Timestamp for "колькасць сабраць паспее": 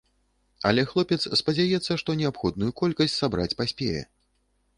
2.83-4.01